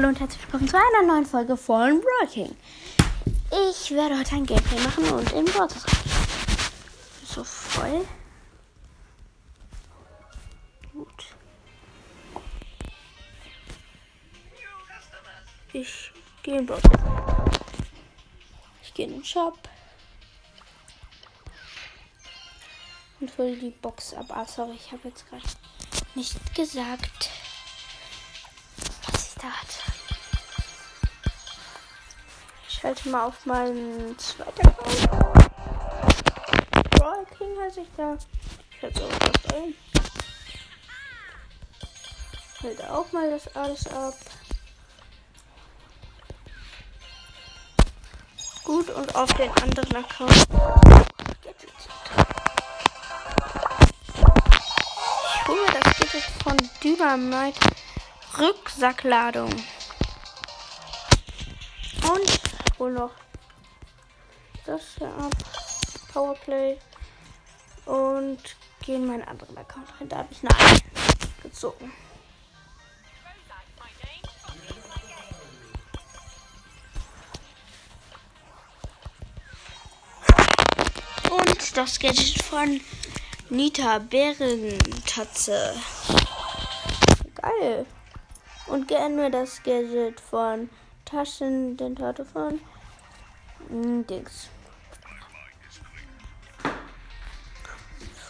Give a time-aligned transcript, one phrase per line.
[0.00, 2.56] hallo und herzlich willkommen zu einer neuen Folge von Working.
[3.70, 5.84] Ich werde heute ein Gameplay machen und im Wortes
[7.22, 8.06] so voll.
[10.94, 11.26] Gut.
[15.74, 16.10] Ich
[16.44, 16.80] gehe in Bot.
[18.82, 19.58] Ich gehe in den Shop.
[23.20, 24.24] Und fülle die Box ab.
[24.30, 25.44] Ah, sorry, ich habe jetzt gerade
[26.14, 27.28] nicht gesagt
[32.90, 35.10] Schalte mal auf meinen zweiten Account.
[36.90, 38.18] Brawl King heiße ich da.
[38.68, 39.74] Ich schalte auch ein.
[42.60, 44.14] Hält auch mal das alles ab.
[48.64, 50.48] Gut, und auf den anderen Account.
[55.36, 57.60] Ich hole das Gadget von Dynamite
[58.36, 59.54] Rucksackladung.
[62.80, 63.10] Wohl noch
[64.64, 65.34] das hier ab.
[66.14, 66.78] Powerplay.
[67.84, 68.38] Und
[68.82, 70.08] gehe in meinen anderen Account rein.
[70.08, 70.80] Da habe ich eine
[71.42, 71.92] gezogen.
[81.30, 82.80] Und das Gadget von
[83.50, 85.74] Nita Bärentatze.
[87.34, 87.84] Geil.
[88.68, 90.70] Und gerne das Gadget von
[91.04, 92.60] Taschen, den Tato von
[93.70, 94.48] Dings.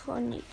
[0.04, 0.44] Von Nita.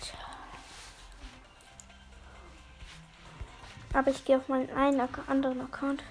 [3.92, 6.02] Aber ich gehe auf meinen einen anderen Account.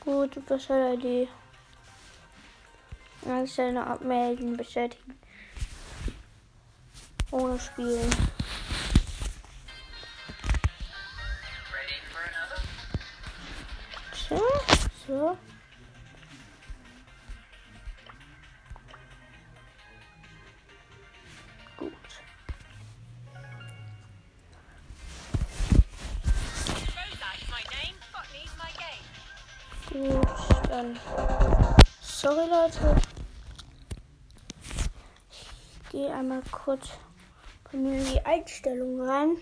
[0.00, 1.28] Gut, Supercell-ID.
[3.26, 5.18] Einstellung abmelden, bestätigen.
[7.30, 8.37] Ohne Spielen.
[15.08, 15.38] So.
[21.78, 21.92] Gut.
[29.90, 31.00] Gut, dann.
[32.02, 32.96] Sorry Leute.
[35.30, 36.90] Ich gehe einmal kurz
[37.72, 39.38] in die Einstellung rein.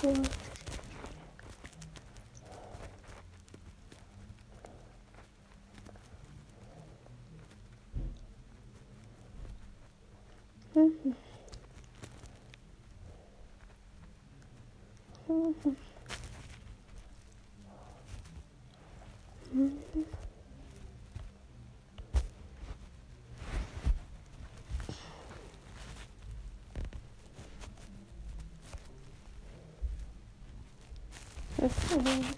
[0.00, 0.14] cool.
[10.76, 11.29] Mm-hmm.
[31.60, 32.30] Mm-hmm.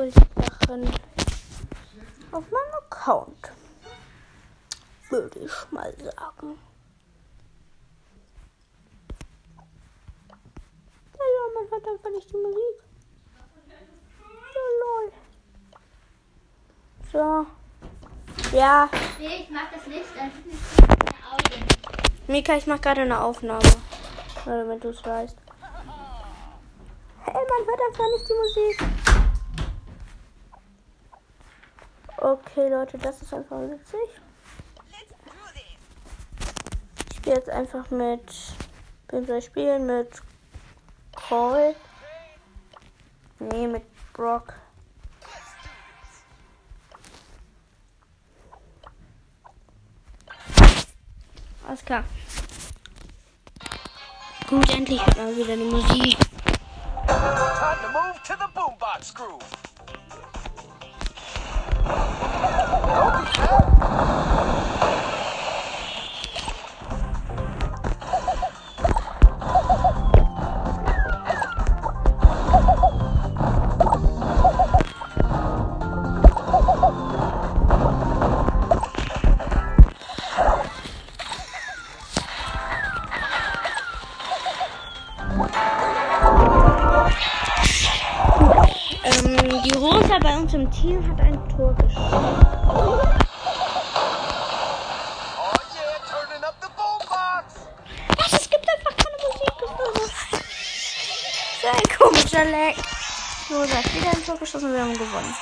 [0.00, 0.84] Wohl die Sachen
[2.32, 3.52] auf meinem Account.
[5.10, 6.58] Würde ich mal sagen.
[11.18, 12.76] Ja, man hört einfach nicht die Musik.
[17.12, 17.46] So.
[18.56, 18.88] Ja.
[19.18, 20.30] Nee, ich mach das nicht, dann.
[22.28, 23.68] Mika, ich mach gerade eine Aufnahme.
[24.46, 25.36] Oder wenn du es weißt.
[27.24, 28.99] Hey, man hört einfach nicht die Musik.
[32.20, 34.20] Okay, Leute, das ist einfach witzig.
[37.20, 38.22] spiele jetzt einfach mit.
[39.08, 39.86] Wem soll ich spielen?
[39.86, 40.22] Mit
[41.14, 41.76] Colt.
[43.38, 44.54] Nee, mit Brock.
[51.66, 52.04] Alles klar.
[54.48, 56.18] Gut, endlich hört man wieder die Musik.
[57.06, 59.69] Time to move to the boombox groove.
[90.80, 91.76] Keine Musik.
[98.16, 98.50] Das ist
[101.60, 102.76] so ein komischer Lag.
[103.50, 105.34] Rosa hat wieder ein Tor geschossen und wir haben gewonnen.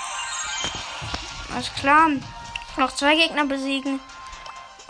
[1.55, 2.09] Alles klar.
[2.77, 4.01] Noch zwei Gegner besiegen.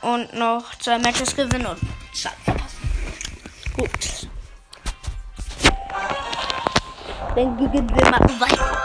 [0.00, 1.80] Und noch zwei Matches gewinnen und
[2.14, 2.90] Zeit verpassen.
[3.76, 4.28] Gut.
[7.34, 8.77] Dann gehen wir mal weiter.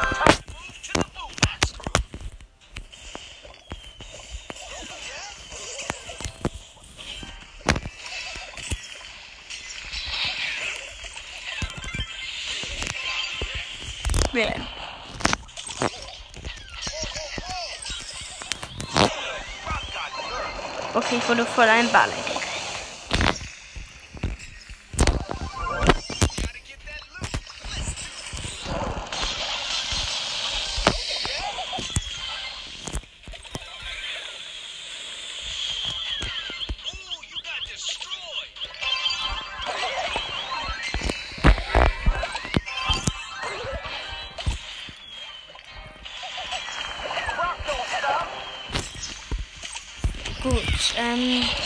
[20.96, 22.33] Okay, ich wurde voll ein Ball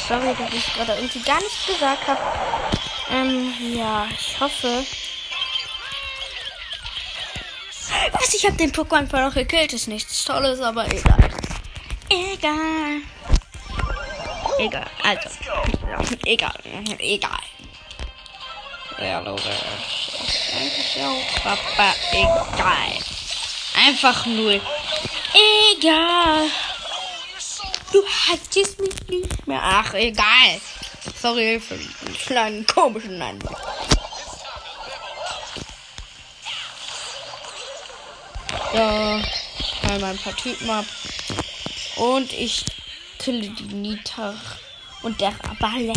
[0.07, 2.19] sorry, dass ich gerade irgendwie gar nichts gesagt habe.
[3.11, 4.85] Ähm, ja, ich hoffe.
[8.11, 11.29] Was, ich habe den Pokémon einfach noch gekillt, ist nichts Tolles, aber egal.
[12.09, 13.01] Egal.
[14.59, 15.29] Egal, also.
[16.25, 16.59] Egal,
[16.99, 17.39] egal.
[18.99, 19.49] Ja, Leute,
[21.43, 22.97] Papa, egal.
[23.85, 24.59] Einfach nur
[25.33, 26.49] egal.
[27.91, 29.61] Du hattest mich nicht mehr.
[29.61, 30.61] Ach, egal.
[31.21, 33.21] Sorry für den kleinen komischen.
[38.73, 39.21] So,
[39.59, 40.85] ich mal ein paar Typen ab.
[41.95, 42.65] Und ich
[43.19, 44.35] kille die Nita.
[45.01, 45.93] Und der Balle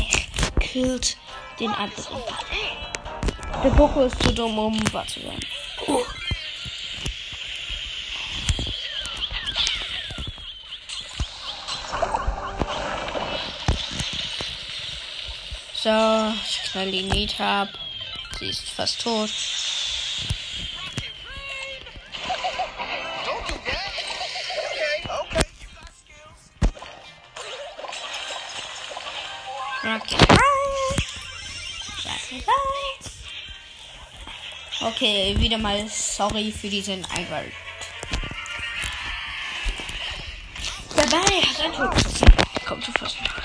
[0.61, 1.17] killt
[1.59, 2.23] den anderen.
[3.65, 5.41] Der Boko ist zu dumm, um wahr zu sein.
[15.83, 15.89] So,
[16.45, 17.69] ich knall die Nita ab.
[18.39, 19.31] Sie ist fast tot.
[34.83, 37.55] Okay, wieder mal sorry für diesen Einwald.
[40.95, 42.29] Dabei hat ein geschossen.
[42.67, 43.40] Kommt zu fassen.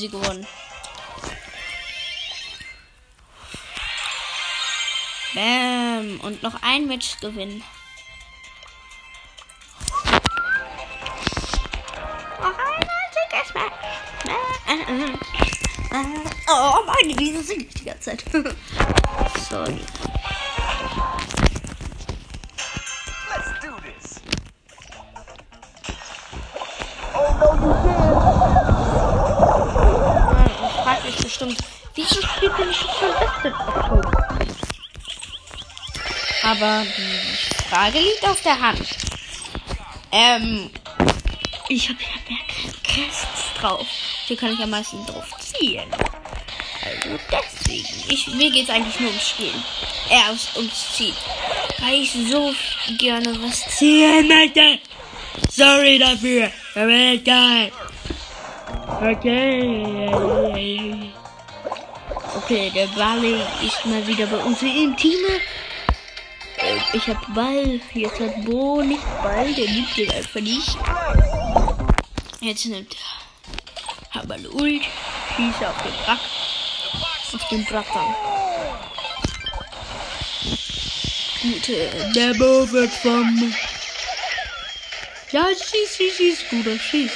[0.00, 0.46] Easy gewonnen.
[5.34, 6.20] Bam.
[6.20, 7.62] Und noch ein Match gewinnen.
[12.40, 12.54] Ein
[12.88, 13.74] einziges Match.
[16.48, 18.24] Oh, meine Wiese singt die ganze Zeit.
[19.50, 19.78] Sorry.
[31.30, 31.62] Ich bestimmt,
[31.94, 34.28] wieso spielt denn nicht schon Beste Oktober?
[36.42, 38.88] Aber die Frage liegt auf der Hand.
[40.10, 40.70] Ähm,
[41.68, 42.40] ich habe ja mehr
[42.82, 43.86] Crests drauf.
[44.26, 45.88] Hier kann ich am meisten drauf ziehen.
[46.84, 47.86] Also deswegen.
[48.08, 49.62] Ich, mir geht's eigentlich nur ums Spielen.
[50.08, 51.14] Äh, ums, ums Ziehen.
[51.78, 52.52] Weil ich so
[52.98, 54.80] gerne was ziehen möchte.
[55.48, 56.50] Sorry dafür.
[56.74, 57.70] Aber egal.
[59.00, 61.12] Okay.
[62.50, 65.20] Okay, der Bali ist mal wieder bei uns im Team.
[66.92, 67.80] ich hab Ball.
[67.94, 69.54] Jetzt hat Bo nicht Ball.
[69.54, 70.76] Der liebt den einfach nicht.
[72.40, 72.96] Jetzt nimmt.
[74.10, 74.82] Hab eine Ult.
[75.36, 76.18] Schieße auf den Brack.
[77.34, 78.14] Auf den Brackern.
[81.42, 82.12] Gute.
[82.16, 83.54] Der Bo wird vom.
[85.30, 87.12] Ja, schieß, schieß, schieß, Bruder, schieß.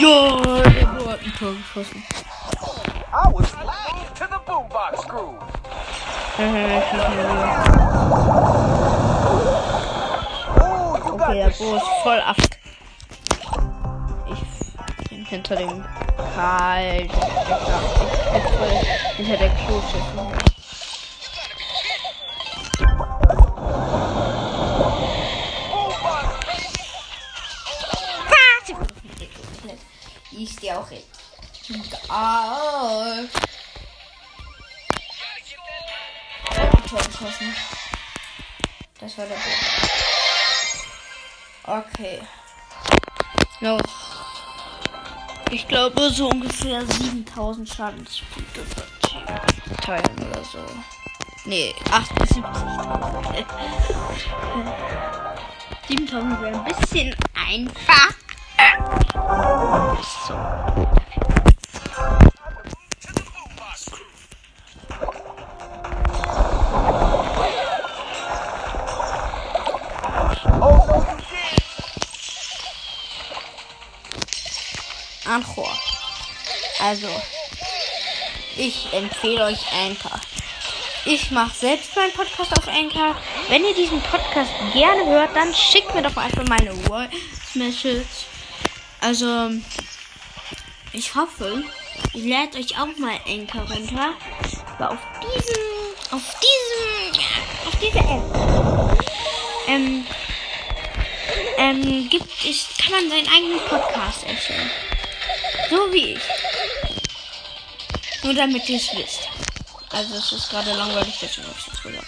[0.00, 2.02] Ja, der Bo hat ein Tor geschossen.
[4.48, 5.38] Boombox groove.
[11.18, 12.36] Got Okay, der the Bo ist voll ab.
[14.30, 15.84] Ich bin hinter dem
[16.34, 17.02] Karl.
[17.02, 18.76] Ich bin voll
[19.16, 20.02] hinter der Kloschüssel.
[30.30, 31.06] Ist dir auch recht.
[36.88, 37.54] Tor geschossen.
[38.98, 39.40] Das war der Bo.
[41.64, 42.20] Okay.
[43.60, 43.82] Noch.
[45.50, 48.64] Ich glaube so ungefähr 7000 Schadenspunkte
[49.82, 50.58] teilen oder so.
[51.44, 53.44] Nee, 78.000.
[55.88, 58.14] 7000 wäre ein bisschen einfach.
[60.26, 60.97] So.
[76.88, 77.08] Also,
[78.56, 80.18] ich empfehle euch Anchor.
[81.04, 83.14] Ich mache selbst meinen Podcast auf Anchor.
[83.50, 87.10] Wenn ihr diesen Podcast gerne hört, dann schickt mir doch einfach meine Voice
[87.52, 88.24] Message.
[89.02, 89.50] Also,
[90.94, 91.62] ich hoffe,
[92.14, 94.14] ihr lädt euch auch mal Anchor runter.
[94.78, 95.60] Aber auf diesem,
[96.10, 97.22] auf diesem,
[97.66, 98.98] auf dieser App,
[99.68, 100.06] ähm,
[101.58, 104.70] ähm, gibt es, kann man seinen eigenen Podcast erstellen.
[105.70, 106.22] So wie ich.
[108.22, 109.28] Nur damit ihr es wisst.
[109.90, 112.06] Also es ist gerade langweilig, deswegen habe ich jetzt gesagt.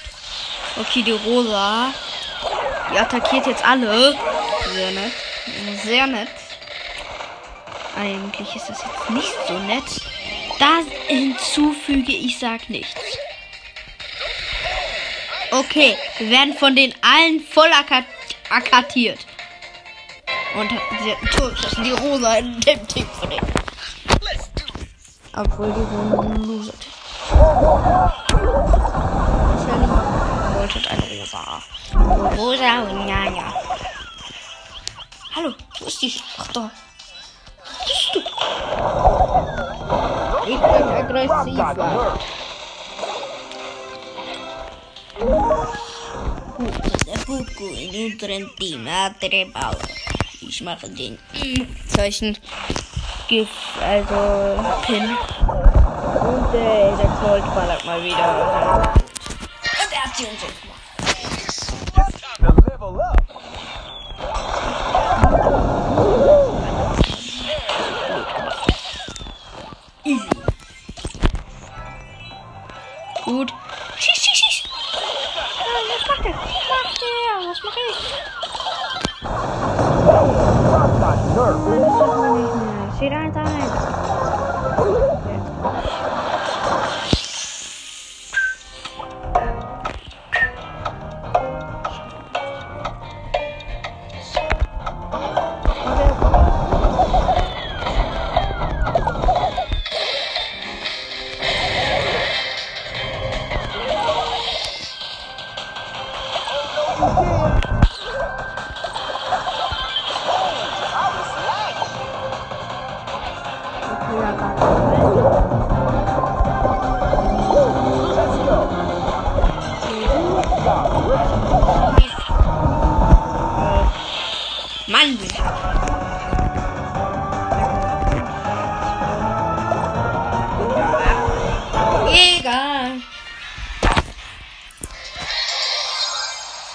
[0.78, 1.92] Okay, die Rosa.
[2.92, 4.16] Die attackiert jetzt alle.
[4.72, 5.12] Sehr nett.
[5.84, 6.28] Sehr nett.
[7.96, 9.84] Eigentlich ist das jetzt nicht so nett.
[10.58, 13.00] Da hinzufüge, ich sag nichts.
[15.52, 18.04] Okay, wir werden von den allen voll akka-
[18.50, 19.18] akkatiert.
[20.54, 20.70] Und
[21.02, 23.46] sie hat ein Tor geschossen, die Rosa in dem Team von denen.
[25.36, 26.72] Obwohl die so ein Loser
[30.74, 31.62] wollte ein Rosa.
[32.36, 33.52] Rosa und ja.
[35.34, 36.20] Hallo, wo ist die?
[36.38, 36.70] Ach da.
[40.46, 42.18] Ich bin aggressiver.
[47.06, 48.84] Der Hugo in unserem Team
[49.52, 49.76] Ball.
[50.60, 51.16] Ich mache den
[51.88, 52.36] Zeichen.
[53.28, 53.48] Gif,
[53.80, 55.04] also Pin.
[55.04, 58.92] Und äh, der Colt ballert mal wieder.
[59.80, 60.42] Und er hat sie uns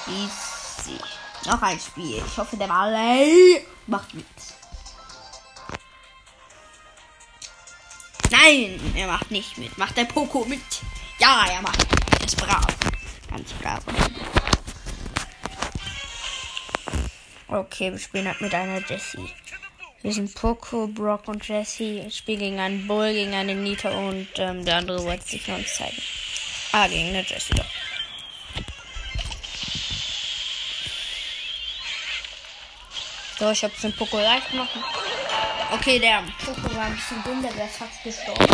[0.07, 1.00] Easy.
[1.45, 2.21] Noch ein Spiel.
[2.25, 4.25] Ich hoffe, der Ball ey, macht mit.
[8.31, 9.77] Nein, er macht nicht mit.
[9.77, 10.62] Macht der Poco mit?
[11.19, 12.24] Ja, er macht mit.
[12.25, 12.65] Ist brav.
[13.29, 13.81] Ganz brav.
[17.47, 19.29] Okay, wir spielen halt mit einer Jessie.
[20.01, 22.03] Wir sind Poco, Brock und Jessie.
[22.07, 25.57] Ich spiele gegen einen Bull, gegen eine Nita und ähm, der andere wollte sich noch
[25.57, 25.97] nicht zeigen.
[26.71, 27.65] Ah, gegen eine Jessie doch.
[33.37, 34.69] So, ich hab's den Poko leicht gemacht.
[35.71, 38.45] Okay, der Poko war ein bisschen dumm, der wäre fast gestorben.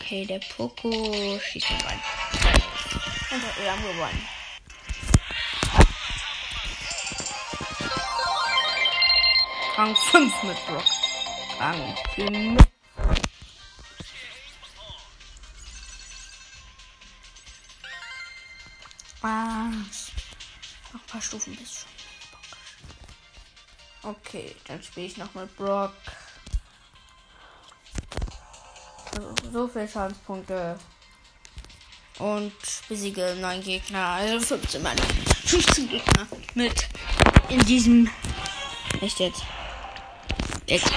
[0.00, 2.00] Okay, der Poko schießt ihn rein.
[3.32, 4.28] Und wir haben gewonnen.
[9.76, 10.84] Rang 5 mit Brock.
[11.58, 12.60] Rang 5.
[12.60, 12.73] Ah,
[21.24, 21.88] Stufen bis schon.
[24.10, 25.92] Okay, dann spiele ich noch mit Brock.
[29.14, 30.78] So, so viel Schadenspunkte.
[32.18, 32.52] Und
[32.88, 34.98] besiege neun Gegner, also 15 Mann.
[35.46, 36.86] 15 Gegner mit
[37.48, 38.10] in diesem.
[39.00, 39.42] Echt jetzt?
[40.66, 40.92] Jetzt.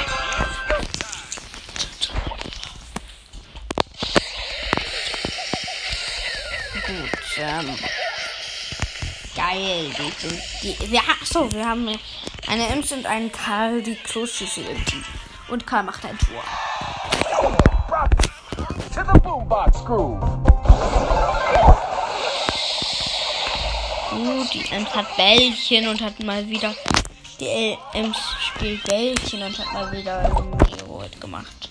[6.85, 7.77] Gut, ähm.
[9.47, 10.75] Geil, die.
[10.75, 11.87] Die, wir, achso, wir haben
[12.47, 15.05] eine Ems und einen Karl, die Kloschüssel im Team.
[15.47, 16.43] Und Karl macht ein Tor.
[18.93, 20.19] To the boombox groove.
[24.09, 26.75] Gut, die Ems hat Bällchen und hat mal wieder.
[27.39, 31.69] Die Ems spielt Bällchen und hat mal wieder Nero gemacht.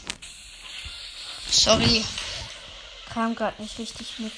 [1.50, 2.02] Sorry.
[3.12, 4.32] Kam gerade nicht richtig mit.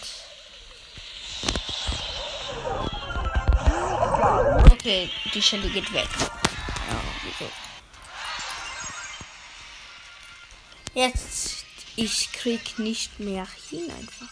[4.19, 6.09] Okay, die Shelly geht weg.
[6.19, 7.51] Ja, wieso?
[10.95, 11.65] Jetzt,
[11.97, 14.29] ich krieg nicht mehr hin einfach.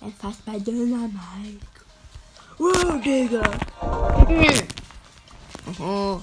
[0.00, 1.66] Ein fast bei Dynamite.
[2.58, 3.42] Wow, Digga.
[5.78, 6.20] Oh.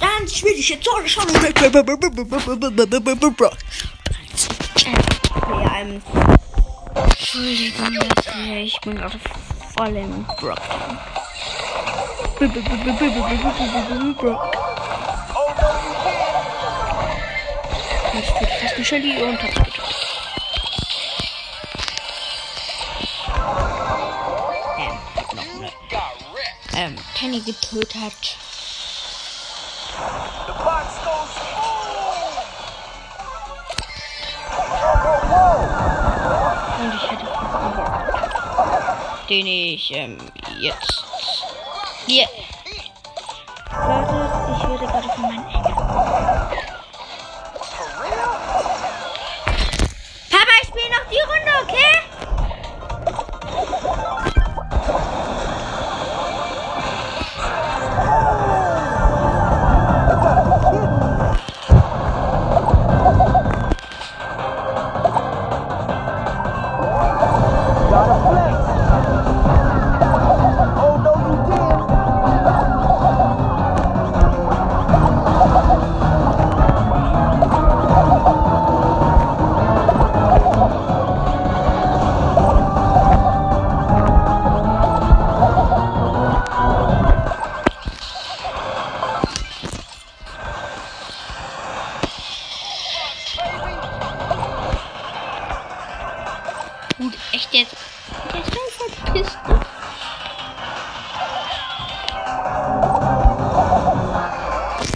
[0.00, 1.54] Dann spiele ich jetzt so schon mit
[3.36, 3.58] Brock.
[7.34, 7.96] Entschuldigung,
[8.62, 9.18] ich bin gerade
[9.74, 10.58] voll im Brock.
[14.18, 14.56] Brock.
[18.12, 19.56] Ich spiele fast eine Shelly und hab's.
[24.78, 24.98] Ähm,
[25.34, 25.70] noch eine.
[26.76, 28.36] Ähm, Penny getötet.
[39.32, 40.18] Den ich, ähm,
[40.60, 41.04] jetzt.
[42.06, 42.26] Hier.
[43.70, 45.51] Warte, ich werde gerade von meinen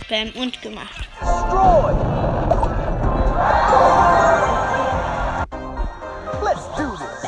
[0.08, 1.08] Bam und gemacht.
[1.20, 1.92] Destroy.
[6.44, 7.26] Let's do this.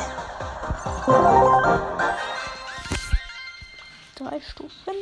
[4.14, 4.94] Drei Stufen.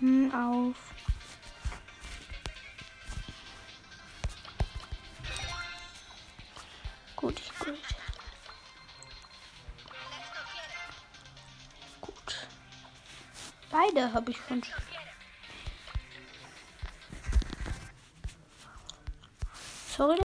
[0.00, 0.91] Hm, auf.